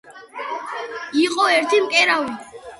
იყო 1.25 1.47
ერთი 1.59 1.85
მკერავი, 1.87 2.43